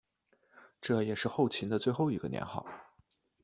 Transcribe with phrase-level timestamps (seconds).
[0.81, 2.65] 这也是后秦的最后一个年号。